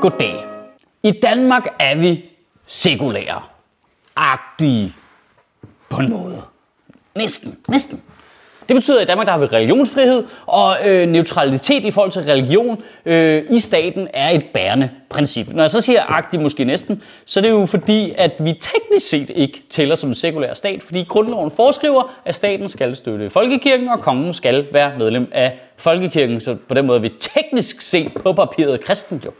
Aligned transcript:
Goddag. 0.00 0.44
I 1.02 1.10
Danmark 1.10 1.66
er 1.80 1.94
vi 1.94 2.24
sekulære. 2.66 3.42
Agtige. 4.16 4.94
På 5.88 6.00
en 6.00 6.10
måde. 6.10 6.42
Næsten. 7.16 7.58
Næsten. 7.68 8.02
Det 8.68 8.76
betyder, 8.76 8.96
at 8.96 9.02
i 9.02 9.06
Danmark 9.06 9.26
der 9.26 9.32
har 9.32 9.38
vi 9.38 9.46
religionsfrihed, 9.46 10.24
og 10.46 10.76
øh, 10.84 11.08
neutralitet 11.08 11.84
i 11.84 11.90
forhold 11.90 12.10
til 12.10 12.22
religion 12.22 12.82
øh, 13.06 13.44
i 13.50 13.58
staten 13.58 14.08
er 14.14 14.30
et 14.30 14.44
bærende 14.54 14.90
princip. 15.10 15.54
Når 15.54 15.62
jeg 15.62 15.70
så 15.70 15.80
siger 15.80 16.02
agtig 16.08 16.40
måske 16.40 16.64
næsten, 16.64 17.02
så 17.24 17.40
er 17.40 17.42
det 17.42 17.50
jo 17.50 17.66
fordi, 17.66 18.14
at 18.16 18.32
vi 18.38 18.52
teknisk 18.52 19.08
set 19.08 19.30
ikke 19.34 19.62
tæller 19.70 19.94
som 19.94 20.08
en 20.08 20.14
sekulær 20.14 20.54
stat, 20.54 20.82
fordi 20.82 21.04
grundloven 21.08 21.50
foreskriver, 21.50 22.12
at 22.24 22.34
staten 22.34 22.68
skal 22.68 22.96
støtte 22.96 23.30
folkekirken, 23.30 23.88
og 23.88 24.00
kongen 24.00 24.34
skal 24.34 24.66
være 24.72 24.92
medlem 24.98 25.28
af 25.32 25.58
folkekirken, 25.76 26.40
så 26.40 26.56
på 26.68 26.74
den 26.74 26.86
måde 26.86 26.96
er 26.96 27.02
vi 27.02 27.12
teknisk 27.20 27.80
set 27.80 28.12
på 28.22 28.32
papiret 28.32 28.84
kristen 28.84 29.22
jo. 29.24 29.30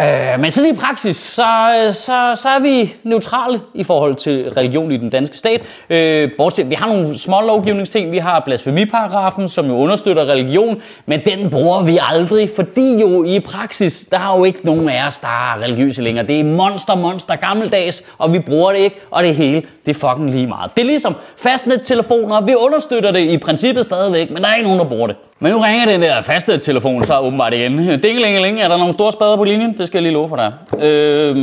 Øh, 0.00 0.40
men 0.40 0.50
sådan 0.50 0.74
i 0.74 0.76
praksis, 0.76 1.16
så, 1.16 1.44
så, 1.88 2.32
så 2.42 2.48
er 2.48 2.60
vi 2.60 2.94
neutrale 3.02 3.60
i 3.74 3.84
forhold 3.84 4.14
til 4.14 4.50
religion 4.50 4.92
i 4.92 4.96
den 4.96 5.10
danske 5.10 5.36
stat. 5.36 5.62
Øh, 5.90 6.30
bortset, 6.36 6.70
vi 6.70 6.74
har 6.74 6.86
nogle 6.86 7.18
små 7.18 7.40
lovgivningsting. 7.40 8.12
Vi 8.12 8.18
har 8.18 8.42
blasfemiparagrafen, 8.44 9.48
som 9.48 9.66
jo 9.66 9.76
understøtter 9.76 10.24
religion, 10.24 10.82
men 11.06 11.20
den 11.24 11.50
bruger 11.50 11.82
vi 11.82 11.98
aldrig, 12.10 12.50
fordi 12.56 13.00
jo 13.00 13.24
i 13.24 13.40
praksis, 13.40 14.04
der 14.04 14.18
er 14.18 14.38
jo 14.38 14.44
ikke 14.44 14.60
nogen 14.64 14.83
af 14.88 15.06
os, 15.06 15.18
der 15.18 15.28
er 15.28 15.62
religiøse 15.62 16.02
længere. 16.02 16.26
Det 16.26 16.40
er 16.40 16.44
monster, 16.44 16.94
monster, 16.94 17.36
gammeldags, 17.36 18.02
og 18.18 18.32
vi 18.32 18.38
bruger 18.38 18.72
det 18.72 18.78
ikke, 18.78 18.96
og 19.10 19.22
det 19.22 19.34
hele, 19.34 19.62
det 19.86 19.96
er 19.96 20.08
fucking 20.08 20.30
lige 20.30 20.46
meget. 20.46 20.70
Det 20.76 20.82
er 20.82 20.86
ligesom 20.86 21.14
fastnet-telefoner. 21.36 22.40
Vi 22.40 22.54
understøtter 22.54 23.10
det 23.10 23.20
i 23.20 23.38
princippet 23.38 23.84
stadigvæk, 23.84 24.30
men 24.30 24.42
der 24.42 24.48
er 24.48 24.54
ikke 24.54 24.64
nogen, 24.64 24.78
der 24.78 24.88
bruger 24.88 25.06
det. 25.06 25.16
Men 25.38 25.52
nu 25.52 25.58
ringer 25.58 25.86
den 25.86 26.02
der 26.02 26.22
faste 26.22 26.58
telefon 26.58 27.04
så 27.04 27.18
åbenbart 27.18 27.54
igen. 27.54 28.00
Dingelingeling, 28.00 28.60
er 28.60 28.68
der 28.68 28.76
nogle 28.76 28.92
store 28.92 29.12
spader 29.12 29.36
på 29.36 29.44
linjen? 29.44 29.78
Det 29.78 29.86
skal 29.86 29.98
jeg 29.98 30.02
lige 30.02 30.12
love 30.12 30.28
for 30.28 30.36
dig. 30.36 30.52
Øh, 30.84 31.36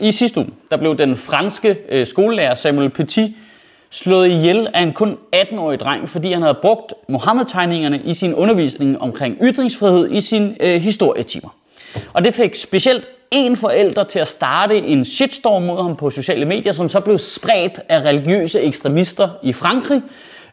I 0.00 0.12
sidste 0.12 0.40
uge, 0.40 0.48
der 0.70 0.76
blev 0.76 0.96
den 0.96 1.16
franske 1.16 1.76
øh, 1.88 2.06
skolelærer 2.06 2.54
Samuel 2.54 2.90
Petit 2.90 3.34
slået 3.90 4.28
ihjel 4.28 4.68
af 4.74 4.82
en 4.82 4.92
kun 4.92 5.16
18-årig 5.36 5.80
dreng, 5.80 6.08
fordi 6.08 6.32
han 6.32 6.42
havde 6.42 6.58
brugt 6.62 6.94
Mohammed-tegningerne 7.08 8.00
i 8.04 8.14
sin 8.14 8.34
undervisning 8.34 9.02
omkring 9.02 9.36
ytringsfrihed 9.42 10.10
i 10.10 10.20
sin 10.20 10.56
øh, 10.60 10.80
historietimer. 10.80 11.48
Og 12.12 12.24
det 12.24 12.34
fik 12.34 12.54
specielt 12.54 13.08
en 13.30 13.56
forælder 13.56 14.04
til 14.04 14.18
at 14.18 14.28
starte 14.28 14.78
en 14.78 15.04
shitstorm 15.04 15.62
mod 15.62 15.82
ham 15.82 15.96
på 15.96 16.10
sociale 16.10 16.44
medier, 16.44 16.72
som 16.72 16.88
så 16.88 17.00
blev 17.00 17.18
spredt 17.18 17.80
af 17.88 18.00
religiøse 18.00 18.60
ekstremister 18.60 19.28
i 19.42 19.52
Frankrig, 19.52 20.02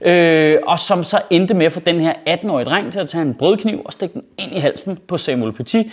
øh, 0.02 0.58
og 0.68 0.80
som 0.80 1.04
så 1.04 1.22
endte 1.30 1.54
med 1.54 1.66
at 1.66 1.72
få 1.72 1.80
den 1.80 2.00
her 2.00 2.14
18-årige 2.30 2.66
dreng 2.66 2.92
til 2.92 3.00
at 3.00 3.10
tage 3.10 3.22
en 3.22 3.34
brødkniv 3.34 3.82
og 3.86 3.94
stikke 3.94 4.14
den 4.14 4.24
ind 4.38 4.56
i 4.56 4.60
halsen 4.60 5.00
på 5.08 5.18
Samuel 5.18 5.54
Petit. 5.54 5.86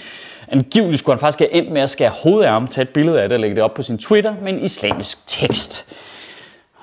Angiveligt 0.49 0.99
skulle 0.99 1.15
han 1.15 1.21
faktisk 1.21 1.39
have 1.39 1.53
endt 1.53 1.73
med 1.73 1.83
at 1.83 1.91
skære 1.91 2.11
hovedet 2.23 2.47
af 2.47 2.53
ham, 2.53 2.69
tage 2.69 2.83
et 2.83 2.89
billede 2.89 3.23
af 3.23 3.29
det 3.29 3.37
og 3.37 3.41
lægge 3.41 3.57
det 3.57 3.63
op 3.63 3.75
på 3.75 3.83
sin 3.83 3.99
Twitter 3.99 4.35
med 4.43 4.53
en 4.53 4.65
islamisk 4.65 5.19
tekst. 5.27 5.87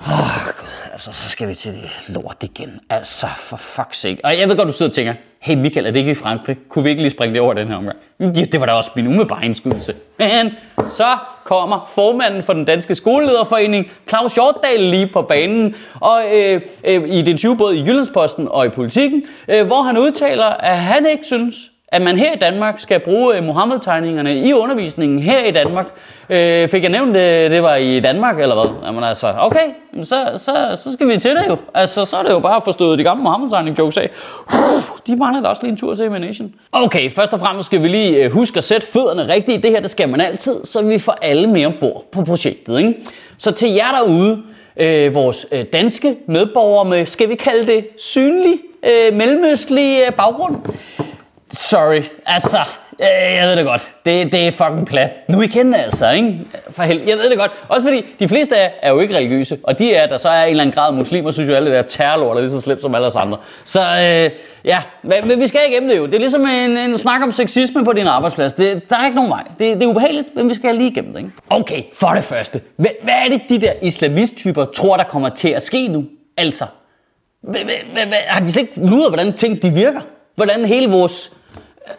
Oh, 0.00 0.51
altså, 0.92 1.12
så 1.12 1.28
skal 1.28 1.48
vi 1.48 1.54
til 1.54 1.74
det 1.74 2.04
lort 2.08 2.36
igen. 2.42 2.80
Altså, 2.90 3.26
for 3.36 3.56
fuck's 3.56 3.92
sake. 3.92 4.18
Og 4.24 4.38
jeg 4.38 4.48
ved 4.48 4.56
godt, 4.56 4.68
du 4.68 4.72
sidder 4.72 4.90
og 4.90 4.94
tænker, 4.94 5.14
hey 5.40 5.54
Michael, 5.54 5.86
er 5.86 5.90
det 5.90 5.98
ikke 5.98 6.10
i 6.10 6.14
Frankrig? 6.14 6.56
Kunne 6.68 6.84
vi 6.84 6.90
ikke 6.90 7.02
lige 7.02 7.10
springe 7.10 7.34
det 7.34 7.40
over 7.40 7.54
den 7.54 7.68
her 7.68 7.76
omgang? 7.76 7.98
Ja, 8.20 8.26
det 8.26 8.60
var 8.60 8.66
da 8.66 8.72
også 8.72 8.90
min 8.96 9.06
umiddelbare 9.06 9.44
indskydelse. 9.44 9.94
Men 10.18 10.50
så 10.88 11.16
kommer 11.44 11.90
formanden 11.94 12.42
for 12.42 12.52
den 12.52 12.64
danske 12.64 12.94
skolelederforening, 12.94 13.90
Claus 14.08 14.34
Hjortdal, 14.34 14.80
lige 14.80 15.06
på 15.06 15.22
banen, 15.22 15.74
og 16.00 16.22
øh, 16.32 16.60
øh, 16.84 17.08
i 17.08 17.18
det 17.22 17.28
interview 17.28 17.54
både 17.54 17.76
i 17.76 17.80
Jyllandsposten 17.80 18.48
og 18.48 18.66
i 18.66 18.68
Politiken, 18.68 19.22
øh, 19.48 19.66
hvor 19.66 19.82
han 19.82 19.98
udtaler, 19.98 20.44
at 20.44 20.78
han 20.78 21.06
ikke 21.06 21.24
synes, 21.24 21.71
at 21.92 22.02
man 22.02 22.18
her 22.18 22.32
i 22.32 22.36
Danmark 22.36 22.78
skal 22.78 23.00
bruge 23.00 23.36
øh, 23.36 23.44
Mohammed-tegningerne 23.44 24.38
i 24.38 24.52
undervisningen 24.52 25.18
her 25.18 25.44
i 25.44 25.50
Danmark. 25.50 25.86
Øh, 26.30 26.68
fik 26.68 26.82
jeg 26.82 26.90
nævnt, 26.90 27.14
det, 27.14 27.50
det 27.50 27.62
var 27.62 27.74
i 27.74 28.00
Danmark, 28.00 28.40
eller 28.40 28.54
hvad? 28.54 28.86
Jamen 28.86 29.04
altså, 29.04 29.34
okay, 29.38 29.66
så, 30.02 30.30
så, 30.36 30.82
så 30.82 30.92
skal 30.92 31.08
vi 31.08 31.16
til 31.16 31.30
det 31.30 31.44
jo. 31.48 31.56
Altså, 31.74 32.04
så 32.04 32.16
er 32.16 32.22
det 32.22 32.30
jo 32.30 32.38
bare 32.38 32.60
forstået 32.64 32.98
de 32.98 33.04
gamle 33.04 33.22
Mohammed-tegning-jokes 33.22 33.96
af. 33.96 34.10
De 35.06 35.16
mangler 35.16 35.42
da 35.42 35.48
også 35.48 35.62
lige 35.62 35.70
en 35.70 35.76
tur 35.76 35.94
til 35.94 36.06
Emanation. 36.06 36.54
Okay, 36.72 37.10
først 37.10 37.32
og 37.32 37.40
fremmest 37.40 37.66
skal 37.66 37.82
vi 37.82 37.88
lige 37.88 38.24
øh, 38.24 38.32
huske 38.32 38.58
at 38.58 38.64
sætte 38.64 38.86
fødderne 38.86 39.28
rigtigt. 39.28 39.62
Det 39.62 39.70
her, 39.70 39.80
det 39.80 39.90
skal 39.90 40.08
man 40.08 40.20
altid, 40.20 40.64
så 40.64 40.82
vi 40.82 40.98
får 40.98 41.18
alle 41.22 41.46
med 41.46 41.66
ombord 41.66 42.04
på 42.12 42.24
projektet. 42.24 42.78
Ikke? 42.78 42.94
Så 43.38 43.52
til 43.52 43.70
jer 43.70 43.92
derude, 43.92 44.42
øh, 44.76 45.14
vores 45.14 45.46
øh, 45.52 45.64
danske 45.72 46.16
medborgere 46.26 46.84
med, 46.84 47.06
skal 47.06 47.28
vi 47.28 47.34
kalde 47.34 47.66
det 47.66 47.86
synlig, 47.98 48.58
øh, 48.84 49.16
mellemøstlig 49.16 50.02
øh, 50.06 50.12
baggrund, 50.12 50.56
Sorry, 51.52 52.02
altså, 52.26 52.58
øh, 53.00 53.34
jeg 53.36 53.48
ved 53.48 53.56
det 53.56 53.64
godt. 53.64 53.92
Det, 54.06 54.32
det 54.32 54.46
er 54.46 54.50
fucking 54.50 54.86
plat. 54.86 55.28
Nu 55.28 55.42
igen 55.42 55.74
altså, 55.74 56.10
ikke? 56.10 56.38
For 56.70 56.82
helvede, 56.82 57.10
jeg 57.10 57.18
ved 57.18 57.30
det 57.30 57.38
godt. 57.38 57.50
Også 57.68 57.86
fordi 57.86 58.04
de 58.18 58.28
fleste 58.28 58.56
af 58.56 58.72
er 58.82 58.90
jo 58.90 59.00
ikke 59.00 59.16
religiøse, 59.16 59.58
og 59.62 59.78
de 59.78 59.94
er, 59.94 60.06
der 60.06 60.16
så 60.16 60.28
er 60.28 60.42
en 60.42 60.50
eller 60.50 60.62
anden 60.62 60.74
grad 60.74 60.92
muslimer, 60.92 61.30
synes 61.30 61.48
jo 61.48 61.54
alle 61.54 61.70
det 61.70 61.76
der 61.76 61.82
terrorlort 61.82 62.36
er 62.36 62.40
lige 62.40 62.50
så 62.50 62.60
slemt 62.60 62.82
som 62.82 62.94
alle 62.94 63.06
os 63.06 63.16
andre. 63.16 63.38
Så 63.64 63.80
øh, 63.80 64.30
ja, 64.64 64.82
men, 65.02 65.28
men 65.28 65.40
vi 65.40 65.46
skal 65.46 65.60
igennem 65.70 65.88
det 65.88 65.96
jo. 65.96 66.06
Det 66.06 66.14
er 66.14 66.18
ligesom 66.18 66.46
en, 66.46 66.70
en 66.78 66.98
snak 66.98 67.22
om 67.22 67.32
sexisme 67.32 67.84
på 67.84 67.92
din 67.92 68.06
arbejdsplads. 68.06 68.52
Det, 68.52 68.90
der 68.90 68.96
er 68.96 69.04
ikke 69.04 69.16
nogen 69.16 69.30
vej. 69.30 69.44
Det, 69.58 69.58
det 69.58 69.82
er 69.82 69.86
ubehageligt, 69.86 70.28
men 70.36 70.48
vi 70.48 70.54
skal 70.54 70.76
lige 70.76 70.90
igennem 70.90 71.12
det, 71.12 71.20
ikke? 71.20 71.32
Okay, 71.50 71.82
for 71.92 72.08
det 72.08 72.24
første. 72.24 72.60
Hvad, 72.76 72.90
hvad 73.02 73.14
er 73.14 73.28
det, 73.28 73.42
de 73.48 73.60
der 73.60 73.72
islamisttyper 73.82 74.64
tror, 74.64 74.96
der 74.96 75.04
kommer 75.04 75.28
til 75.28 75.48
at 75.48 75.62
ske 75.62 75.88
nu? 75.88 76.04
Altså, 76.36 76.64
hvad, 77.42 77.60
hvad, 77.92 78.06
hvad, 78.06 78.18
har 78.26 78.40
de 78.40 78.52
slet 78.52 78.62
ikke 78.62 78.86
luret, 78.86 79.10
hvordan 79.10 79.32
ting 79.32 79.62
de 79.62 79.70
virker? 79.70 80.00
Hvordan 80.36 80.64
hele 80.64 80.90
vores 80.90 81.32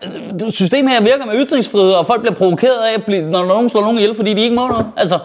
Øh, 0.03 0.51
system 0.51 0.87
her 0.87 1.01
virker 1.01 1.25
med 1.25 1.45
ytringsfrihed, 1.45 1.91
og 1.91 2.05
folk 2.05 2.21
bliver 2.21 2.35
provokeret 2.35 2.77
af, 2.77 3.21
når 3.23 3.45
nogen 3.45 3.69
slår 3.69 3.81
nogen 3.81 3.97
ihjel, 3.97 4.15
fordi 4.15 4.33
de 4.33 4.41
ikke 4.41 4.55
må 4.55 4.67
noget. 4.67 4.85
Altså, 4.97 5.19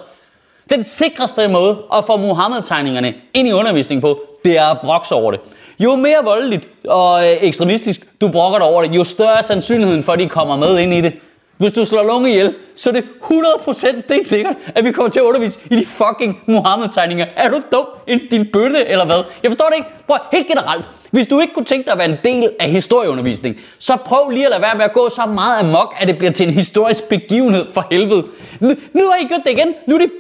den 0.71 0.83
sikreste 0.83 1.49
måde 1.49 1.77
at 1.95 2.05
få 2.05 2.17
Muhammed-tegningerne 2.17 3.15
ind 3.35 3.49
i 3.49 3.53
undervisningen 3.53 4.01
på, 4.01 4.21
det 4.45 4.59
er 4.59 4.65
at 4.65 4.79
brokse 4.85 5.15
over 5.15 5.31
det. 5.31 5.41
Jo 5.81 5.97
mere 5.97 6.25
voldeligt 6.25 6.69
og 6.89 7.21
øh, 7.21 7.37
ekstremistisk 7.41 8.21
du 8.21 8.29
brokker 8.29 8.59
dig 8.59 8.67
over 8.67 8.83
det, 8.83 8.97
jo 8.97 9.05
større 9.05 9.39
er 9.39 9.43
sandsynligheden 9.43 10.03
for, 10.03 10.13
at 10.13 10.19
de 10.19 10.29
kommer 10.29 10.57
med 10.57 10.79
ind 10.79 10.95
i 10.95 11.01
det. 11.01 11.13
Hvis 11.59 11.73
du 11.73 11.85
slår 11.85 12.03
lunge 12.03 12.31
ihjel, 12.31 12.55
så 12.75 12.91
er 12.91 12.95
det 12.95 13.05
100% 13.23 14.01
stensikkert, 14.01 14.55
at 14.75 14.85
vi 14.85 14.93
kommer 14.93 15.11
til 15.11 15.21
at 15.21 15.25
undervise 15.25 15.59
i 15.71 15.77
de 15.77 15.87
fucking 15.87 16.41
Muhammed-tegninger. 16.47 17.27
Er 17.37 17.51
du 17.51 17.61
dum 17.73 17.87
end 18.07 18.21
din 18.31 18.47
bøtte, 18.53 18.87
eller 18.87 19.07
hvad? 19.07 19.23
Jeg 19.43 19.51
forstår 19.51 19.67
det 19.67 19.77
ikke. 19.77 19.89
Prøv, 20.07 20.19
helt 20.33 20.47
generelt. 20.47 20.85
Hvis 21.11 21.27
du 21.27 21.41
ikke 21.41 21.55
kunne 21.55 21.65
tænke 21.65 21.85
dig 21.85 21.93
at 21.93 21.99
være 21.99 22.09
en 22.09 22.17
del 22.25 22.51
af 22.61 22.71
historieundervisning, 22.71 23.57
så 23.79 23.97
prøv 23.97 24.31
lige 24.31 24.45
at 24.45 24.51
lade 24.51 24.63
være 24.63 24.77
med 24.77 24.85
at 24.85 24.93
gå 24.93 25.09
så 25.09 25.27
meget 25.27 25.59
amok, 25.59 25.95
at 26.01 26.09
det 26.09 26.19
bliver 26.19 26.33
til 26.33 26.49
en 26.49 26.55
historisk 26.55 27.05
begivenhed 27.05 27.67
for 27.75 27.87
helvede. 27.91 28.25
Nu, 28.61 28.75
nu 28.93 29.07
har 29.09 29.17
I 29.17 29.29
gjort 29.29 29.41
det 29.45 29.51
igen. 29.51 29.75
Nu 29.87 29.95
er 29.95 29.99
det 29.99 30.11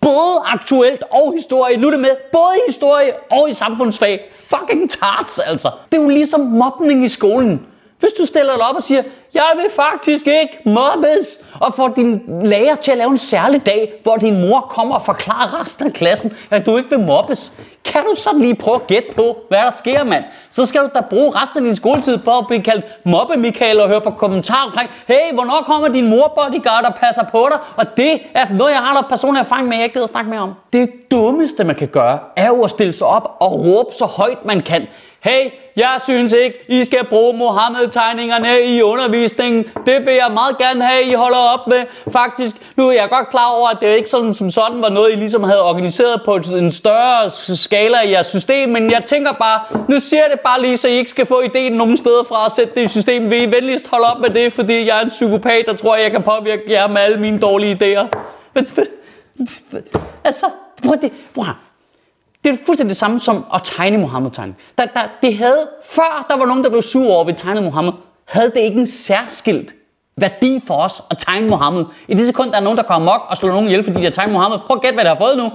både 0.00 0.34
aktuelt 0.46 1.02
og 1.10 1.34
historie. 1.36 1.76
Nu 1.76 1.86
er 1.86 1.90
det 1.90 2.00
med 2.00 2.10
både 2.32 2.54
i 2.56 2.60
historie 2.68 3.12
og 3.30 3.50
i 3.50 3.52
samfundsfag. 3.52 4.32
Fucking 4.34 4.90
tarts, 4.90 5.38
altså. 5.38 5.70
Det 5.92 5.98
er 5.98 6.02
jo 6.02 6.08
ligesom 6.08 6.40
mobning 6.40 7.04
i 7.04 7.08
skolen. 7.08 7.60
Hvis 8.00 8.12
du 8.12 8.26
stiller 8.26 8.56
dig 8.56 8.68
op 8.68 8.76
og 8.76 8.82
siger, 8.82 9.02
jeg 9.34 9.50
vil 9.56 9.70
faktisk 9.76 10.26
ikke 10.26 10.58
mobbes, 10.64 11.46
og 11.60 11.74
får 11.74 11.88
din 11.88 12.22
lærer 12.44 12.74
til 12.74 12.90
at 12.90 12.98
lave 12.98 13.10
en 13.10 13.18
særlig 13.18 13.66
dag, 13.66 13.92
hvor 14.02 14.16
din 14.16 14.48
mor 14.48 14.60
kommer 14.60 14.94
og 14.94 15.02
forklarer 15.02 15.60
resten 15.60 15.86
af 15.86 15.92
klassen, 15.92 16.36
at 16.50 16.66
du 16.66 16.76
ikke 16.76 16.90
vil 16.90 16.98
mobbes, 16.98 17.52
kan 17.84 18.02
du 18.04 18.14
så 18.16 18.30
lige 18.38 18.54
prøve 18.54 18.74
at 18.74 18.86
gætte 18.86 19.08
på, 19.16 19.36
hvad 19.48 19.58
der 19.58 19.70
sker, 19.70 20.04
mand? 20.04 20.24
Så 20.50 20.66
skal 20.66 20.80
du 20.80 20.88
da 20.94 21.00
bruge 21.00 21.32
resten 21.34 21.58
af 21.58 21.64
din 21.64 21.76
skoletid 21.76 22.18
på 22.18 22.38
at 22.38 22.46
blive 22.46 22.62
kaldt 22.62 22.84
mobbe 23.04 23.36
Michael 23.36 23.80
og 23.80 23.88
høre 23.88 24.00
på 24.00 24.10
kommentarer 24.10 24.66
omkring, 24.66 24.90
hey, 25.08 25.34
hvornår 25.34 25.62
kommer 25.66 25.88
din 25.88 26.06
mor 26.10 26.28
bodyguard 26.36 26.84
og 26.84 26.94
passer 26.94 27.24
på 27.24 27.48
dig? 27.50 27.58
Og 27.76 27.96
det 27.96 28.20
er 28.34 28.46
noget, 28.50 28.72
jeg 28.72 28.80
har 28.80 29.00
der 29.00 29.08
personlig 29.08 29.40
erfaring 29.40 29.68
med, 29.68 29.76
jeg 29.76 29.84
ikke 29.84 29.92
gider 29.92 30.04
at 30.04 30.10
snakke 30.10 30.30
mere 30.30 30.40
om. 30.40 30.54
Det 30.72 30.90
dummeste, 31.10 31.64
man 31.64 31.76
kan 31.76 31.88
gøre, 31.88 32.18
er 32.36 32.46
jo 32.46 32.62
at 32.62 32.70
stille 32.70 32.92
sig 32.92 33.06
op 33.06 33.36
og 33.40 33.52
råbe 33.52 33.94
så 33.94 34.04
højt 34.04 34.44
man 34.44 34.62
kan. 34.62 34.86
Hey, 35.20 35.50
jeg 35.76 35.96
synes 36.02 36.32
ikke, 36.32 36.58
I 36.68 36.84
skal 36.84 37.06
bruge 37.06 37.38
Mohammed-tegningerne 37.38 38.64
i 38.64 38.82
undervisningen 38.82 39.17
undervisningen. 39.18 39.64
Det 39.86 40.06
vil 40.06 40.14
jeg 40.14 40.30
meget 40.32 40.58
gerne 40.58 40.84
have, 40.84 41.04
I 41.04 41.14
holder 41.14 41.38
op 41.38 41.66
med. 41.66 41.84
Faktisk, 42.12 42.56
nu 42.76 42.88
er 42.88 42.92
jeg 42.92 43.08
godt 43.10 43.28
klar 43.30 43.46
over, 43.46 43.68
at 43.68 43.78
det 43.80 43.96
ikke 43.96 44.10
sådan, 44.10 44.34
som 44.34 44.50
sådan 44.50 44.82
var 44.82 44.88
noget, 44.88 45.12
I 45.12 45.16
ligesom 45.16 45.42
havde 45.42 45.62
organiseret 45.62 46.22
på 46.24 46.34
en 46.34 46.72
større 46.72 47.30
skala 47.56 48.00
i 48.00 48.10
jeres 48.10 48.26
system, 48.26 48.68
men 48.68 48.90
jeg 48.90 49.04
tænker 49.04 49.32
bare, 49.32 49.60
nu 49.88 49.98
siger 49.98 50.22
jeg 50.22 50.30
det 50.30 50.40
bare 50.40 50.62
lige, 50.62 50.76
så 50.76 50.88
I 50.88 50.92
ikke 50.92 51.10
skal 51.10 51.26
få 51.26 51.40
ideen 51.40 51.72
nogen 51.72 51.96
steder 51.96 52.22
fra 52.28 52.46
at 52.46 52.52
sætte 52.52 52.74
det 52.74 52.82
i 52.82 52.88
systemet. 52.88 53.30
Vil 53.30 53.42
I 53.42 53.46
venligst 53.46 53.88
holde 53.88 54.06
op 54.06 54.20
med 54.20 54.30
det, 54.30 54.52
fordi 54.52 54.86
jeg 54.86 54.98
er 54.98 55.02
en 55.02 55.08
psykopat, 55.08 55.64
der 55.66 55.74
tror, 55.74 55.94
at 55.94 56.02
jeg 56.02 56.10
kan 56.10 56.22
påvirke 56.22 56.62
jer 56.68 56.86
med 56.88 57.00
alle 57.00 57.20
mine 57.20 57.38
dårlige 57.38 57.74
idéer. 57.74 58.06
altså, 60.24 60.46
prøv 60.82 60.96
det, 61.02 61.12
prøv 61.34 61.44
det 62.44 62.52
er 62.52 62.56
fuldstændig 62.66 62.88
det 62.88 62.96
samme 62.96 63.20
som 63.20 63.44
at 63.54 63.60
tegne 63.64 63.98
Mohammed-tegning. 63.98 64.56
Der, 64.78 64.86
der, 64.86 65.00
det 65.22 65.36
havde, 65.36 65.68
før 65.84 66.26
der 66.30 66.36
var 66.36 66.44
nogen, 66.44 66.64
der 66.64 66.70
blev 66.70 66.82
sur 66.82 67.10
over, 67.12 67.20
at 67.20 67.26
vi 67.26 67.32
tegnede 67.32 67.64
Mohammed, 67.64 67.92
havde 68.28 68.50
det 68.54 68.60
ikke 68.60 68.78
en 68.80 68.86
særskilt 68.86 69.74
værdi 70.16 70.60
for 70.66 70.74
os 70.74 71.02
at 71.10 71.18
tegne 71.18 71.48
Mohammed. 71.48 71.84
I 72.08 72.14
det 72.14 72.26
sekund, 72.26 72.50
der 72.50 72.56
er 72.56 72.60
nogen, 72.60 72.76
der 72.76 72.82
kommer 72.82 73.12
mok 73.12 73.26
og 73.28 73.36
slår 73.36 73.50
nogen 73.50 73.66
ihjel, 73.66 73.84
fordi 73.84 73.98
de 73.98 74.04
har 74.04 74.10
tegnet 74.10 74.32
Mohammed. 74.32 74.58
Prøv 74.66 74.76
at 74.76 74.82
gætte, 74.82 74.94
hvad 74.94 75.04
det 75.04 75.08
har 75.08 75.18
fået 75.18 75.36
nu. 75.36 75.50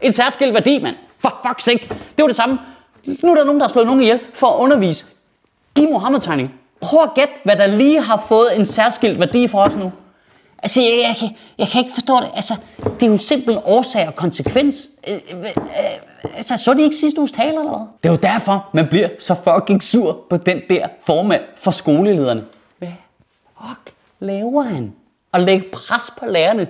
En 0.00 0.12
særskilt 0.12 0.54
værdi, 0.54 0.82
mand. 0.82 0.96
For 1.18 1.28
fuck's 1.28 1.60
sake. 1.60 1.88
Det 1.88 2.22
var 2.22 2.26
det 2.26 2.36
samme. 2.36 2.58
Nu 3.22 3.30
er 3.30 3.34
der 3.34 3.44
nogen, 3.44 3.60
der 3.60 3.66
har 3.66 3.72
slået 3.72 3.86
nogen 3.86 4.02
ihjel 4.02 4.20
for 4.34 4.46
at 4.46 4.58
undervise 4.58 5.06
i 5.76 5.86
Mohammed-tegning. 5.86 6.54
Prøv 6.80 7.02
at 7.02 7.14
gætte, 7.14 7.34
hvad 7.44 7.56
der 7.56 7.66
lige 7.66 8.02
har 8.02 8.24
fået 8.28 8.56
en 8.56 8.64
særskilt 8.64 9.20
værdi 9.20 9.48
for 9.48 9.62
os 9.62 9.76
nu. 9.76 9.92
Altså, 10.62 10.82
jeg, 10.82 10.90
jeg, 10.90 11.16
jeg, 11.22 11.36
jeg 11.58 11.68
kan 11.68 11.78
ikke 11.78 11.94
forstå 11.94 12.20
det. 12.20 12.30
Altså, 12.34 12.54
det 13.00 13.02
er 13.02 13.10
jo 13.10 13.16
simpelthen 13.16 13.62
årsag 13.66 14.06
og 14.06 14.14
konsekvens. 14.14 14.90
Øh, 15.08 15.14
øh, 15.30 15.44
øh, 15.44 16.34
altså, 16.36 16.56
så 16.56 16.74
det 16.74 16.82
ikke 16.82 16.96
sidste 16.96 17.20
uges 17.20 17.32
taler, 17.32 17.60
eller 17.60 17.76
hvad? 17.76 17.86
Det 18.02 18.08
er 18.08 18.12
jo 18.12 18.32
derfor, 18.32 18.68
man 18.72 18.88
bliver 18.88 19.08
så 19.18 19.34
fucking 19.34 19.82
sur 19.82 20.20
på 20.30 20.36
den 20.36 20.60
der 20.70 20.86
formand 21.02 21.42
for 21.56 21.70
skolelederne. 21.70 22.44
Hvad 22.78 22.88
fuck 23.58 23.94
laver 24.20 24.62
han? 24.62 24.92
At 25.34 25.40
lægge 25.40 25.66
pres 25.72 26.10
på 26.18 26.26
lærerne 26.26 26.66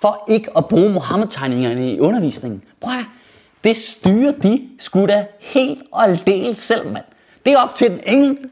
for 0.00 0.24
ikke 0.28 0.56
at 0.56 0.66
bruge 0.66 0.90
Mohammed-tegningerne 0.90 1.92
i 1.92 2.00
undervisningen. 2.00 2.62
Prøv 2.80 2.92
at, 2.92 3.04
det 3.64 3.76
styrer 3.76 4.32
de 4.32 4.68
skulle 4.78 5.14
da 5.14 5.26
helt 5.40 5.82
og 5.92 6.02
aldeles 6.04 6.58
selv, 6.58 6.92
mand. 6.92 7.04
Det 7.46 7.52
er 7.52 7.58
op 7.58 7.74
til 7.74 7.90
den 7.90 8.00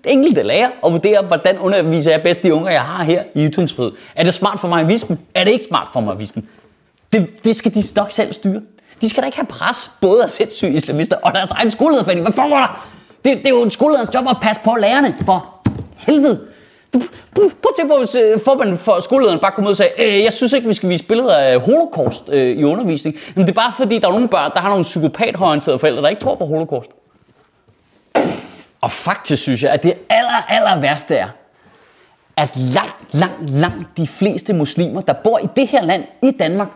enkelte 0.04 0.42
lærer 0.42 0.68
at 0.84 0.92
vurdere, 0.92 1.22
hvordan 1.22 1.58
underviser 1.58 2.10
jeg 2.10 2.22
bedst 2.22 2.42
de 2.42 2.54
unger, 2.54 2.70
jeg 2.70 2.82
har 2.82 3.04
her 3.04 3.22
i 3.34 3.46
ytringsfrihed. 3.46 3.92
Er 4.14 4.24
det 4.24 4.34
smart 4.34 4.60
for 4.60 4.68
mig 4.68 4.80
at 4.80 4.88
vise 4.88 5.08
dem? 5.08 5.18
Er 5.34 5.44
det 5.44 5.50
ikke 5.50 5.64
smart 5.64 5.88
for 5.92 6.00
mig 6.00 6.12
at 6.12 6.18
vise 6.18 6.34
dem? 6.34 6.46
Det, 7.12 7.44
det 7.44 7.56
skal 7.56 7.74
de 7.74 7.82
nok 7.96 8.12
selv 8.12 8.32
styre. 8.32 8.60
De 9.00 9.08
skal 9.08 9.22
da 9.22 9.26
ikke 9.26 9.38
have 9.38 9.46
pres, 9.46 9.90
både 10.00 10.22
af 10.22 10.30
sindssyge 10.30 10.72
islamister 10.72 11.16
og 11.22 11.34
deres 11.34 11.50
egen 11.50 11.70
skolelederforening. 11.70 12.26
Hvad 12.26 12.34
foregår 12.34 12.56
der? 12.56 12.86
Det, 13.24 13.38
det 13.38 13.46
er 13.46 13.50
jo 13.50 13.62
en 13.62 13.70
skolelederens 13.70 14.14
job 14.14 14.24
at 14.30 14.36
passe 14.42 14.62
på 14.64 14.76
lærerne. 14.80 15.16
For 15.26 15.54
helvede. 15.96 16.40
Prøv 17.34 17.44
at 17.44 17.76
tænke 17.76 17.92
på, 17.92 17.98
hvis 17.98 18.14
øh, 18.14 18.40
formanden 18.40 18.78
for 18.78 19.00
skolelederen 19.00 19.40
bare 19.40 19.52
kom 19.52 19.64
ud 19.64 19.70
og 19.70 19.76
sagde, 19.76 19.92
øh, 19.98 20.22
jeg 20.22 20.32
synes 20.32 20.52
ikke, 20.52 20.68
vi 20.68 20.74
skal 20.74 20.88
vise 20.88 21.04
billeder 21.04 21.36
af 21.36 21.60
holocaust 21.60 22.28
øh, 22.28 22.56
i 22.56 22.64
undervisning. 22.64 23.16
Men 23.34 23.46
det 23.46 23.50
er 23.50 23.54
bare 23.54 23.72
fordi, 23.76 23.98
der 23.98 24.08
er 24.08 24.12
nogle 24.12 24.28
børn, 24.28 24.50
der 24.54 24.60
har 24.60 24.68
nogle 24.68 24.82
psykopathorienterede 24.82 25.78
forældre, 25.78 26.02
der 26.02 26.08
ikke 26.08 26.22
tror 26.22 26.34
på 26.34 26.46
holocaust. 26.46 26.90
Og 28.80 28.90
faktisk 28.90 29.42
synes 29.42 29.62
jeg, 29.62 29.70
at 29.72 29.82
det 29.82 29.94
aller, 30.08 30.42
aller 30.48 30.80
værste 30.80 31.14
er, 31.14 31.28
at 32.36 32.56
langt, 32.56 33.14
langt, 33.14 33.50
langt 33.50 33.96
de 33.96 34.06
fleste 34.06 34.52
muslimer, 34.52 35.00
der 35.00 35.12
bor 35.12 35.38
i 35.38 35.48
det 35.56 35.68
her 35.68 35.82
land, 35.82 36.04
i 36.22 36.30
Danmark, 36.30 36.68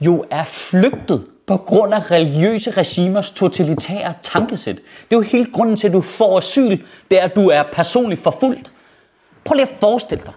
jo 0.00 0.24
er 0.30 0.44
flygtet 0.44 1.26
på 1.46 1.56
grund 1.56 1.94
af 1.94 2.10
religiøse 2.10 2.70
regimers 2.70 3.30
totalitære 3.30 4.14
tankesæt. 4.22 4.76
Det 4.76 4.82
er 5.10 5.16
jo 5.16 5.20
hele 5.20 5.52
grunden 5.52 5.76
til, 5.76 5.86
at 5.86 5.92
du 5.92 6.00
får 6.00 6.38
asyl, 6.38 6.78
det 7.10 7.20
er, 7.20 7.24
at 7.24 7.36
du 7.36 7.48
er 7.48 7.62
personligt 7.72 8.22
forfulgt. 8.22 8.72
Prøv 9.44 9.54
lige 9.54 9.68
at 9.68 9.76
forestille 9.80 10.24
dig 10.24 10.32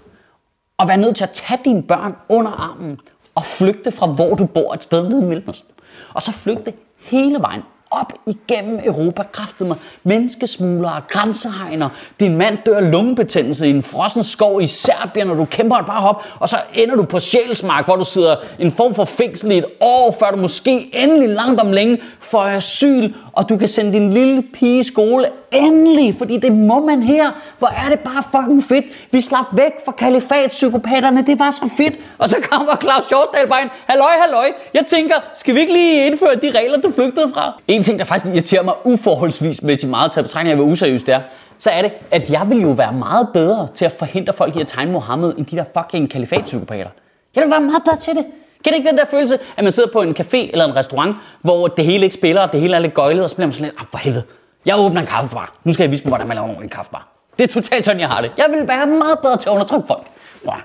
at 0.79 0.87
være 0.87 0.97
nødt 0.97 1.15
til 1.15 1.23
at 1.23 1.29
tage 1.29 1.59
dine 1.65 1.83
børn 1.83 2.15
under 2.29 2.51
armen 2.51 2.99
og 3.35 3.43
flygte 3.43 3.91
fra, 3.91 4.07
hvor 4.07 4.35
du 4.35 4.45
bor 4.45 4.73
et 4.73 4.83
sted 4.83 5.09
i 5.09 5.13
Mellemøsten. 5.13 5.71
Og 6.13 6.21
så 6.21 6.31
flygte 6.31 6.73
hele 6.97 7.39
vejen 7.39 7.61
op 7.91 8.13
igennem 8.27 8.79
Europa, 8.85 9.23
kræftede 9.31 9.69
mig. 9.69 9.77
Menneskesmuglere, 10.03 11.01
grænsehegner. 11.09 11.89
Din 12.19 12.37
mand 12.37 12.57
dør 12.65 12.77
af 12.77 12.91
lungebetændelse 12.91 13.67
i 13.67 13.69
en 13.69 13.83
frossen 13.83 14.23
skov 14.23 14.61
i 14.61 14.67
Serbien, 14.67 15.29
og 15.29 15.37
du 15.37 15.45
kæmper 15.45 15.75
et 15.75 15.85
bare 15.85 16.01
hop. 16.01 16.25
Og 16.39 16.49
så 16.49 16.57
ender 16.73 16.95
du 16.95 17.03
på 17.03 17.19
Sjælsmark, 17.19 17.85
hvor 17.85 17.95
du 17.95 18.05
sidder 18.05 18.35
en 18.59 18.71
form 18.71 18.95
for 18.95 19.05
fængsel 19.05 19.51
i 19.51 19.57
et 19.57 19.65
år, 19.79 20.15
før 20.19 20.31
du 20.31 20.37
måske 20.37 20.89
endelig 20.95 21.29
langt 21.29 21.61
om 21.61 21.71
længe 21.71 21.97
får 22.19 22.43
asyl, 22.43 23.13
og 23.33 23.49
du 23.49 23.57
kan 23.57 23.67
sende 23.67 23.93
din 23.93 24.13
lille 24.13 24.43
pige 24.53 24.79
i 24.79 24.83
skole 24.83 25.27
endelig, 25.51 26.15
fordi 26.17 26.37
det 26.37 26.51
må 26.51 26.85
man 26.85 27.03
her. 27.03 27.31
Hvor 27.59 27.67
er 27.67 27.89
det 27.89 27.99
bare 27.99 28.23
fucking 28.31 28.63
fedt. 28.63 28.85
Vi 29.11 29.21
slap 29.21 29.45
væk 29.51 29.71
fra 29.85 29.91
kalifatpsykopaterne, 29.91 31.25
det 31.25 31.39
var 31.39 31.51
så 31.51 31.69
fedt. 31.77 31.93
Og 32.17 32.29
så 32.29 32.37
kommer 32.51 32.75
Claus 32.81 33.09
Hjortdal 33.09 33.47
bare 33.47 33.61
ind. 33.61 33.69
Halløj, 33.87 34.11
halløj. 34.21 34.51
Jeg 34.73 34.85
tænker, 34.85 35.15
skal 35.33 35.55
vi 35.55 35.59
ikke 35.59 35.73
lige 35.73 36.05
indføre 36.05 36.35
de 36.35 36.51
regler, 36.59 36.77
du 36.77 36.91
flygtede 36.91 37.31
fra? 37.33 37.61
En 37.67 37.80
en 37.81 37.85
ting, 37.85 37.99
der 37.99 38.05
faktisk 38.05 38.35
irriterer 38.35 38.63
mig 38.63 38.73
uforholdsvis 38.83 39.83
meget 39.83 40.11
til 40.11 40.23
betragtning 40.23 40.51
af, 40.51 40.57
hvor 40.57 40.65
useriøst 40.71 41.05
det 41.05 41.13
er, 41.13 41.21
så 41.57 41.69
er 41.69 41.81
det, 41.81 41.91
at 42.11 42.31
jeg 42.31 42.49
vil 42.49 42.61
jo 42.61 42.69
være 42.71 42.93
meget 42.93 43.27
bedre 43.33 43.67
til 43.73 43.85
at 43.85 43.91
forhindre 43.91 44.33
folk 44.33 44.55
i 44.55 44.61
at 44.61 44.67
tegne 44.67 44.91
Mohammed, 44.91 45.33
end 45.37 45.45
de 45.45 45.55
der 45.55 45.63
fucking 45.77 46.09
kalifatpsykopater. 46.09 46.89
Jeg 47.35 47.43
vil 47.43 47.51
være 47.51 47.61
meget 47.61 47.83
bedre 47.83 47.97
til 47.97 48.15
det. 48.15 48.25
Kan 48.63 48.73
det 48.73 48.77
ikke 48.77 48.89
den 48.89 48.97
der 48.97 49.05
følelse, 49.05 49.39
at 49.57 49.63
man 49.63 49.71
sidder 49.71 49.89
på 49.93 50.01
en 50.01 50.15
café 50.19 50.37
eller 50.37 50.65
en 50.65 50.75
restaurant, 50.75 51.15
hvor 51.41 51.67
det 51.67 51.85
hele 51.85 52.03
ikke 52.03 52.13
spiller, 52.13 52.41
og 52.41 52.51
det 52.51 52.61
hele 52.61 52.75
er 52.75 52.79
lidt 52.79 52.93
gøjlet, 52.93 53.23
og 53.23 53.29
så 53.29 53.35
bliver 53.35 53.47
man 53.47 53.53
sådan 53.53 53.69
lidt, 53.69 53.81
ah, 53.81 53.85
for 53.91 53.97
helvede, 53.97 54.23
jeg 54.65 54.77
åbner 54.77 55.01
en 55.01 55.07
kaffebar. 55.07 55.53
Nu 55.63 55.73
skal 55.73 55.83
jeg 55.83 55.91
vise 55.91 56.03
dem, 56.03 56.09
hvordan 56.09 56.27
man 56.27 56.35
laver 56.35 56.45
en 56.45 56.51
ordentlig 56.51 56.71
kaffebar. 56.71 57.09
Det 57.39 57.43
er 57.43 57.47
totalt 57.47 57.85
sådan, 57.85 57.99
jeg 57.99 58.09
har 58.09 58.21
det. 58.21 58.31
Jeg 58.37 58.45
vil 58.49 58.67
være 58.67 58.87
meget 58.87 59.19
bedre 59.21 59.37
til 59.37 59.49
at 59.49 59.53
undertrykke 59.53 59.87
folk. 59.87 60.07
Wow. 60.45 60.55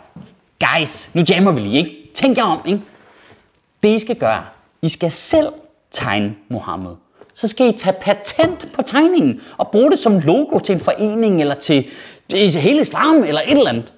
Guys, 0.61 1.11
nu 1.15 1.23
jammer 1.31 1.53
vi 1.53 1.61
lige, 1.61 1.79
ikke? 1.79 2.11
Tænk 2.15 2.37
jer 2.37 2.45
om, 2.45 2.61
ikke? 2.67 2.83
Det 3.83 3.89
I 3.89 3.99
skal 3.99 4.17
gøre, 4.17 4.45
I 4.83 4.89
skal 4.89 5.13
selv 5.13 5.49
tegne 5.91 6.35
Mohammed. 6.49 6.91
Så 7.37 7.49
skal 7.49 7.69
I 7.69 7.73
tage 7.73 7.97
patent 8.01 8.73
på 8.73 8.83
tegningen 8.83 9.41
og 9.57 9.69
bruge 9.69 9.91
det 9.91 9.99
som 9.99 10.19
logo 10.19 10.59
til 10.59 10.73
en 10.73 10.81
forening 10.81 11.41
eller 11.41 11.55
til 11.55 11.85
hele 12.33 12.81
islam 12.81 13.25
eller 13.25 13.41
et 13.41 13.51
eller 13.51 13.69
andet. 13.69 13.93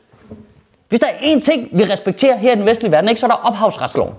Hvis 0.88 1.00
der 1.00 1.06
er 1.06 1.34
én 1.34 1.40
ting, 1.40 1.68
vi 1.72 1.84
respekterer 1.84 2.36
her 2.36 2.52
i 2.52 2.54
den 2.54 2.66
vestlige 2.66 2.92
verden, 2.92 3.08
ikke, 3.08 3.20
så 3.20 3.26
er 3.26 3.30
der 3.30 3.36
ophavsretsloven. 3.36 4.14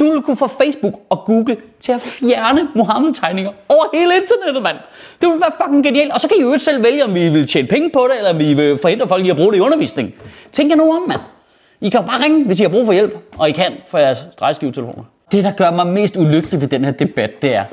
Du 0.00 0.12
vil 0.12 0.22
kunne 0.22 0.36
få 0.36 0.46
Facebook 0.46 0.94
og 1.10 1.18
Google 1.26 1.56
til 1.80 1.92
at 1.92 2.00
fjerne 2.00 2.60
Mohammed-tegninger 2.74 3.50
over 3.68 3.84
hele 3.94 4.12
internettet, 4.14 4.62
mand. 4.62 4.76
Det 5.20 5.28
vil 5.28 5.40
være 5.40 5.50
fucking 5.64 5.84
genialt. 5.84 6.12
Og 6.12 6.20
så 6.20 6.28
kan 6.28 6.36
I 6.36 6.40
jo 6.40 6.58
selv 6.58 6.82
vælge, 6.82 7.04
om 7.04 7.14
vi 7.14 7.28
vil 7.28 7.46
tjene 7.46 7.68
penge 7.68 7.90
på 7.90 8.08
det, 8.10 8.18
eller 8.18 8.30
om 8.30 8.38
vi 8.38 8.54
vil 8.54 8.78
forhindre 8.78 9.08
folk 9.08 9.26
i 9.26 9.30
at 9.30 9.36
bruge 9.36 9.52
det 9.52 9.58
i 9.58 9.60
undervisning. 9.60 10.14
Tænk 10.52 10.70
jer 10.70 10.76
nu 10.76 10.92
om, 10.96 11.02
mand. 11.08 11.20
I 11.80 11.88
kan 11.88 12.00
jo 12.00 12.06
bare 12.06 12.22
ringe, 12.22 12.44
hvis 12.44 12.60
I 12.60 12.62
har 12.62 12.70
brug 12.70 12.86
for 12.86 12.92
hjælp, 12.92 13.14
og 13.38 13.48
I 13.48 13.52
kan 13.52 13.72
for 13.88 13.98
jeres 13.98 14.26
drejeskivetelefoner. 14.40 15.02
Det, 15.32 15.44
der 15.44 15.50
gør 15.50 15.70
mig 15.70 15.86
mest 15.86 16.16
ulykkelig 16.16 16.60
ved 16.60 16.68
den 16.68 16.84
her 16.84 16.92
debat, 16.92 17.42
det 17.42 17.54
er, 17.54 17.64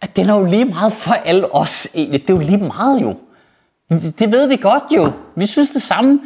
at 0.00 0.16
den 0.16 0.28
er 0.28 0.38
jo 0.38 0.44
lige 0.44 0.64
meget 0.64 0.92
for 0.92 1.12
alle 1.12 1.54
os 1.54 1.88
egentlig. 1.94 2.20
Det 2.22 2.30
er 2.30 2.34
jo 2.34 2.40
lige 2.40 2.64
meget 2.64 3.02
jo. 3.02 3.16
Det 3.90 4.32
ved 4.32 4.48
vi 4.48 4.56
godt 4.56 4.82
jo. 4.96 5.12
Vi 5.38 5.46
synes 5.46 5.70
det 5.70 5.82
samme. 5.82 6.20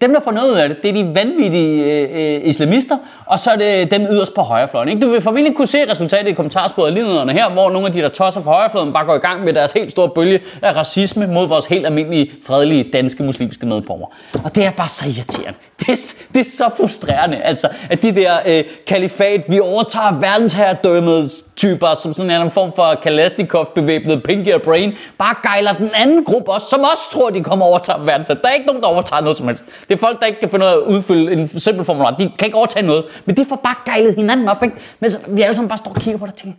Dem, 0.00 0.12
der 0.14 0.20
får 0.20 0.30
noget 0.30 0.50
ud 0.50 0.56
af 0.56 0.68
det, 0.68 0.82
det 0.82 0.88
er 0.88 0.92
de 0.92 1.14
vanvittige 1.14 1.84
øh, 1.84 2.36
øh, 2.36 2.48
islamister, 2.48 2.96
og 3.26 3.38
så 3.38 3.50
er 3.50 3.56
det 3.56 3.90
dem 3.90 4.02
yderst 4.02 4.34
på 4.34 4.42
højrefløjen. 4.42 4.88
Ikke? 4.88 5.00
Du 5.00 5.10
vil 5.10 5.20
formentlig 5.20 5.56
kunne 5.56 5.66
se 5.66 5.90
resultatet 5.90 6.28
i 6.28 6.32
kommentarsporet 6.32 6.92
lige 6.92 7.32
her, 7.32 7.50
hvor 7.50 7.70
nogle 7.70 7.86
af 7.86 7.92
de, 7.92 8.00
der 8.00 8.08
tosser 8.08 8.40
på 8.40 8.50
højrefløjen, 8.50 8.92
bare 8.92 9.04
går 9.04 9.14
i 9.14 9.18
gang 9.18 9.44
med 9.44 9.52
deres 9.52 9.72
helt 9.72 9.90
store 9.90 10.08
bølge 10.08 10.40
af 10.62 10.76
racisme 10.76 11.26
mod 11.26 11.48
vores 11.48 11.66
helt 11.66 11.86
almindelige, 11.86 12.30
fredelige, 12.46 12.90
danske 12.92 13.22
muslimske 13.22 13.66
medborgere. 13.66 14.08
Og 14.44 14.54
det 14.54 14.64
er 14.64 14.70
bare 14.70 14.88
så 14.88 15.06
irriterende. 15.06 15.58
Det 15.80 15.88
er, 15.88 16.14
det 16.32 16.40
er 16.40 16.44
så 16.44 16.70
frustrerende, 16.76 17.36
altså, 17.36 17.68
at 17.90 18.02
de 18.02 18.14
der 18.14 18.38
øh, 18.46 18.64
kalifat, 18.86 19.44
vi 19.48 19.60
overtager 19.60 20.20
verdensherredømmets 20.20 21.44
typer, 21.56 21.94
som 21.94 22.14
sådan 22.14 22.42
en 22.42 22.50
form 22.50 22.72
for 22.76 22.94
Kalashnikov 23.02 23.68
bevæbnet 23.74 24.22
Pinky 24.22 24.60
Brain, 24.64 24.92
bare 25.18 25.34
gejler 25.42 25.72
den 25.72 25.90
anden 25.94 26.24
gruppe 26.24 26.52
også, 26.52 26.66
som 26.70 26.80
også 26.80 27.10
tror, 27.12 27.30
de 27.30 27.44
kommer 27.44 27.66
over 27.66 27.78
til 27.78 27.94
verdensherredømmet. 28.00 28.55
Er 28.56 28.60
ikke 28.60 28.66
nogen, 28.66 28.82
der 28.82 28.88
overtager 28.88 29.20
noget 29.22 29.36
som 29.36 29.46
helst. 29.46 29.64
Det 29.88 29.94
er 29.94 29.98
folk, 29.98 30.20
der 30.20 30.26
ikke 30.26 30.40
kan 30.40 30.50
finde 30.50 30.66
ud 30.66 30.70
af 30.70 30.74
at 30.74 30.82
udfylde 30.82 31.32
en 31.32 31.60
simpel 31.60 31.84
formular. 31.84 32.10
De 32.10 32.32
kan 32.38 32.46
ikke 32.46 32.56
overtage 32.56 32.86
noget. 32.86 33.04
Men 33.24 33.36
det 33.36 33.46
får 33.48 33.56
bare 33.56 33.74
gejlet 33.86 34.14
hinanden 34.14 34.48
op, 34.48 34.62
ikke? 34.62 34.76
Men 35.00 35.10
så, 35.10 35.18
vi 35.28 35.42
alle 35.42 35.54
sammen 35.54 35.68
bare 35.68 35.78
står 35.78 35.90
og 35.90 35.96
kigger 35.96 36.18
på 36.18 36.26
det 36.26 36.32
og 36.32 36.38
tænker, 36.38 36.58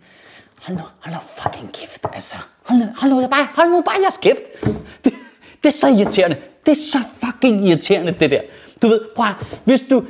hold 0.62 0.76
nu, 0.76 0.82
hold 1.00 1.14
nu 1.14 1.20
fucking 1.42 1.72
kæft, 1.72 2.06
altså. 2.12 2.36
Hold 2.64 2.78
nu, 2.78 2.86
hold 2.96 3.10
nu, 3.10 3.26
bare, 3.26 3.46
hold 3.56 3.68
nu 3.68 3.80
bare 3.80 3.94
jeres 4.02 4.16
kæft. 4.16 4.42
Det, 5.04 5.12
det 5.62 5.68
er 5.68 5.70
så 5.70 5.88
irriterende. 5.88 6.36
Det 6.66 6.70
er 6.70 6.76
så 6.76 6.98
fucking 7.24 7.68
irriterende, 7.68 8.12
det 8.12 8.30
der. 8.30 8.40
Du 8.82 8.88
ved, 8.88 9.00
prøv 9.16 9.26
at, 9.26 9.46
hvis 9.64 9.80
du, 9.90 10.04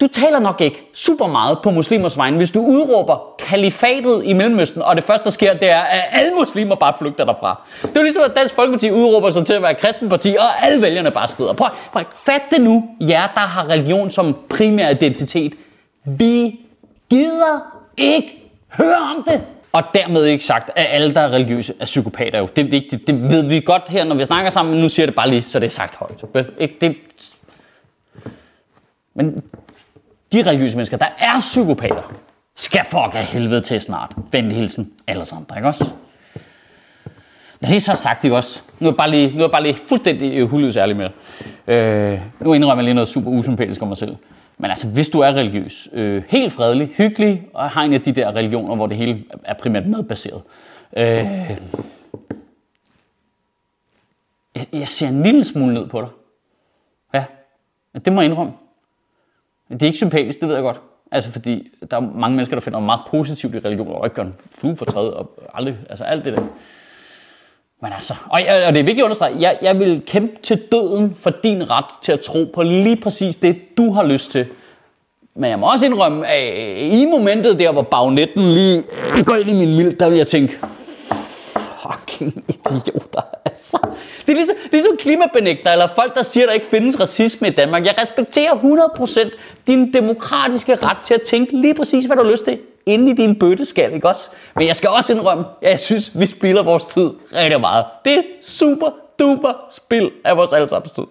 du 0.00 0.06
taler 0.06 0.38
nok 0.38 0.60
ikke 0.60 0.90
super 0.94 1.26
meget 1.26 1.58
på 1.62 1.70
muslimers 1.70 2.18
vegne, 2.18 2.36
hvis 2.36 2.50
du 2.50 2.60
udråber 2.60 3.34
kalifatet 3.46 4.22
i 4.24 4.32
Mellemøsten, 4.32 4.82
og 4.82 4.96
det 4.96 5.04
første, 5.04 5.24
der 5.24 5.30
sker, 5.30 5.54
det 5.54 5.70
er, 5.70 5.80
at 5.80 6.02
alle 6.12 6.34
muslimer 6.34 6.74
bare 6.74 6.94
flygter 6.98 7.24
derfra. 7.24 7.62
Det 7.82 7.96
er 7.96 8.02
ligesom, 8.02 8.22
at 8.22 8.36
Dansk 8.36 8.54
Folkeparti 8.54 8.90
udråber 8.90 9.30
sig 9.30 9.46
til 9.46 9.54
at 9.54 9.62
være 9.62 9.70
et 9.70 9.78
kristenparti, 9.78 10.36
og 10.38 10.66
alle 10.66 10.82
vælgerne 10.82 11.10
bare 11.10 11.28
skrider. 11.28 11.52
Prøv, 11.52 11.68
prøv 11.92 12.02
fat 12.26 12.42
det 12.50 12.60
nu, 12.60 12.88
jer 13.00 13.26
der 13.34 13.40
har 13.40 13.68
religion 13.68 14.10
som 14.10 14.36
primær 14.48 14.88
identitet. 14.88 15.54
Vi 16.04 16.60
gider 17.10 17.60
ikke 17.96 18.52
høre 18.68 18.96
om 18.96 19.24
det. 19.28 19.42
Og 19.72 19.82
dermed 19.94 20.24
ikke 20.24 20.44
sagt, 20.44 20.70
at 20.76 20.86
alle, 20.90 21.14
der 21.14 21.20
er 21.20 21.28
religiøse, 21.28 21.74
er 21.80 21.84
psykopater 21.84 22.38
jo. 22.38 22.48
Det 22.56 22.64
er 22.64 22.70
vigtigt. 22.70 23.06
Det 23.06 23.30
ved 23.30 23.42
vi 23.42 23.60
godt 23.60 23.82
her, 23.88 24.04
når 24.04 24.14
vi 24.14 24.24
snakker 24.24 24.50
sammen, 24.50 24.74
men 24.74 24.82
nu 24.82 24.88
siger 24.88 25.04
jeg 25.04 25.08
det 25.08 25.14
bare 25.14 25.28
lige, 25.28 25.42
så 25.42 25.58
det 25.58 25.66
er 25.66 25.70
sagt 25.70 25.94
højt. 25.94 26.24
Ikke? 26.58 26.76
Det, 26.80 26.96
Men 29.14 29.42
de 30.32 30.42
religiøse 30.42 30.76
mennesker, 30.76 30.96
der 30.96 31.08
er 31.18 31.38
psykopater, 31.38 32.12
skal 32.56 32.84
fuck 32.84 33.14
af 33.14 33.24
helvede 33.24 33.60
til 33.60 33.80
snart. 33.80 34.12
Venlig 34.32 34.56
hilsen 34.56 34.92
alle 35.06 35.24
ikke 35.56 35.68
også? 35.68 35.92
Når 37.60 37.68
det 37.68 37.76
er 37.76 37.80
så 37.80 37.94
sagt, 37.94 38.24
ikke 38.24 38.36
også? 38.36 38.62
Nu 38.80 38.86
er 38.86 38.90
jeg 38.90 38.96
bare 38.96 39.10
lige, 39.10 39.30
nu 39.30 39.38
er 39.38 39.42
jeg 39.42 39.50
bare 39.50 39.62
lige 39.62 39.74
fuldstændig 39.74 40.36
øh, 40.36 40.48
huløs 40.48 40.76
ærlig 40.76 40.96
med 40.96 41.08
dig. 41.66 41.74
Øh, 41.74 42.20
nu 42.40 42.52
indrømmer 42.52 42.82
jeg 42.82 42.84
lige 42.84 42.94
noget 42.94 43.08
super 43.08 43.30
usympatisk 43.30 43.82
om 43.82 43.88
mig 43.88 43.96
selv. 43.96 44.16
Men 44.58 44.70
altså, 44.70 44.88
hvis 44.88 45.08
du 45.08 45.20
er 45.20 45.28
religiøs, 45.28 45.88
øh, 45.92 46.22
helt 46.28 46.52
fredelig, 46.52 46.88
hyggelig, 46.96 47.46
og 47.54 47.70
har 47.70 47.82
en 47.82 47.92
af 47.92 48.00
de 48.00 48.12
der 48.12 48.36
religioner, 48.36 48.74
hvor 48.74 48.86
det 48.86 48.96
hele 48.96 49.24
er 49.44 49.54
primært 49.54 49.86
madbaseret. 49.86 50.42
Øh, 50.96 51.06
jeg, 54.54 54.66
jeg 54.72 54.88
ser 54.88 55.08
en 55.08 55.22
lille 55.22 55.44
smule 55.44 55.74
ned 55.74 55.88
på 55.88 56.00
dig. 56.00 56.08
Ja, 57.14 57.24
det 58.00 58.12
må 58.12 58.20
jeg 58.20 58.30
indrømme. 58.30 58.52
Det 59.68 59.82
er 59.82 59.86
ikke 59.86 59.98
sympatisk, 59.98 60.40
det 60.40 60.48
ved 60.48 60.54
jeg 60.54 60.62
godt. 60.62 60.80
Altså 61.12 61.32
fordi 61.32 61.68
der 61.90 61.96
er 61.96 62.00
mange 62.00 62.36
mennesker, 62.36 62.56
der 62.56 62.60
finder 62.60 62.80
meget 62.80 63.00
positivt 63.10 63.54
i 63.54 63.58
religion, 63.58 63.88
og 63.88 64.06
ikke 64.06 64.16
gør 64.16 64.22
en 64.22 64.34
flue 64.58 64.76
for 64.76 64.84
træet, 64.84 65.14
og 65.14 65.30
aldrig, 65.54 65.76
altså 65.90 66.04
alt 66.04 66.24
det 66.24 66.36
der. 66.36 66.42
Men 67.82 67.92
altså, 67.92 68.14
og, 68.30 68.40
jeg, 68.40 68.66
og 68.66 68.74
det 68.74 68.80
er 68.80 68.84
vigtigt 68.84 68.98
at 68.98 69.04
understrege, 69.04 69.34
jeg, 69.38 69.58
jeg 69.62 69.78
vil 69.78 70.02
kæmpe 70.06 70.42
til 70.42 70.62
døden 70.72 71.14
for 71.14 71.30
din 71.30 71.70
ret 71.70 71.84
til 72.02 72.12
at 72.12 72.20
tro 72.20 72.50
på 72.54 72.62
lige 72.62 72.96
præcis 72.96 73.36
det, 73.36 73.56
du 73.78 73.92
har 73.92 74.02
lyst 74.02 74.30
til. 74.30 74.46
Men 75.34 75.50
jeg 75.50 75.58
må 75.58 75.70
også 75.70 75.86
indrømme, 75.86 76.26
at 76.26 76.92
i 76.92 77.04
momentet 77.04 77.58
der, 77.58 77.72
hvor 77.72 77.82
bagnetten 77.82 78.42
lige 78.42 78.84
går 79.24 79.34
ind 79.34 79.50
i 79.50 79.54
min 79.54 79.76
mild, 79.76 79.98
der 79.98 80.08
vil 80.08 80.18
jeg 80.18 80.26
tænke, 80.26 80.58
fucking 82.16 82.44
idioter, 82.76 83.20
altså. 83.44 83.78
Det 84.26 84.32
er 84.32 84.36
ligesom, 84.36 84.56
ligesom 84.72 84.96
klimabenægter, 84.96 85.72
eller 85.72 85.86
folk, 85.86 86.14
der 86.14 86.22
siger, 86.22 86.44
at 86.44 86.48
der 86.48 86.54
ikke 86.54 86.66
findes 86.66 87.00
racisme 87.00 87.48
i 87.48 87.50
Danmark. 87.50 87.86
Jeg 87.86 87.94
respekterer 88.02 88.52
100% 88.52 89.30
din 89.66 89.92
demokratiske 89.92 90.74
ret 90.74 90.98
til 91.04 91.14
at 91.14 91.22
tænke 91.22 91.60
lige 91.60 91.74
præcis, 91.74 92.06
hvad 92.06 92.16
du 92.16 92.22
har 92.22 92.30
lyst 92.30 92.44
til, 92.44 92.58
inde 92.86 93.10
i 93.10 93.14
din 93.14 93.38
bøtteskal, 93.38 93.92
ikke 93.92 94.08
også? 94.08 94.30
Men 94.56 94.66
jeg 94.66 94.76
skal 94.76 94.90
også 94.90 95.12
indrømme, 95.12 95.44
at 95.62 95.70
jeg 95.70 95.80
synes, 95.80 96.20
vi 96.20 96.26
spilder 96.26 96.62
vores 96.62 96.86
tid 96.86 97.10
rigtig 97.34 97.60
meget. 97.60 97.84
Det 98.04 98.12
er 98.12 98.22
super 98.42 98.86
duper 99.18 99.52
spil 99.70 100.10
af 100.24 100.36
vores 100.36 100.52
allesammens 100.52 100.90
tid. 100.90 101.04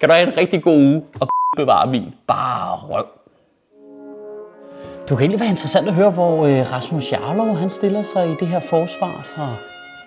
Kan 0.00 0.08
du 0.08 0.14
have 0.14 0.28
en 0.28 0.36
rigtig 0.36 0.62
god 0.62 0.76
uge, 0.76 1.02
og 1.20 1.28
bevare 1.56 1.86
min 1.86 2.14
bare 2.26 2.76
røv. 2.76 3.06
Det 5.02 5.08
kunne 5.08 5.20
egentlig 5.20 5.40
være 5.40 5.48
interessant 5.48 5.88
at 5.88 5.94
høre, 5.94 6.10
hvor 6.10 6.46
øh, 6.46 6.72
Rasmus 6.72 7.12
Jarlov 7.12 7.54
han 7.54 7.70
stiller 7.70 8.02
sig 8.02 8.28
i 8.30 8.34
det 8.40 8.48
her 8.48 8.60
forsvar 8.60 9.20
fra 9.24 9.56